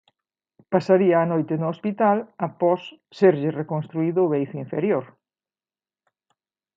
Pasaría 0.73 1.17
a 1.19 1.29
noite 1.31 1.53
no 1.57 1.67
hospital, 1.73 2.17
após 2.47 2.81
serlle 3.17 3.55
reconstruído 3.61 4.19
o 4.23 4.31
beizo 4.33 4.57
inferior. 4.65 5.05